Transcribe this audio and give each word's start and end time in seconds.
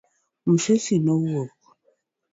Musesi 0.47 0.95
nowuok 1.05 1.51